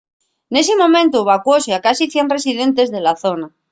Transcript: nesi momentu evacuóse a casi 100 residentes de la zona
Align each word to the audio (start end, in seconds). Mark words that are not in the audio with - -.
nesi 0.53 0.73
momentu 0.81 1.15
evacuóse 1.21 1.71
a 1.73 1.83
casi 1.87 2.05
100 2.13 2.33
residentes 2.35 2.91
de 2.93 3.01
la 3.05 3.13
zona 3.23 3.47